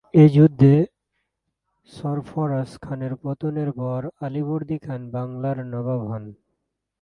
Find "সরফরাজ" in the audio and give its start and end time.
1.89-2.69